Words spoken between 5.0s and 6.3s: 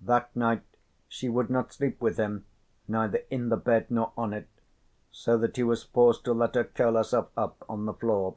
so that he was forced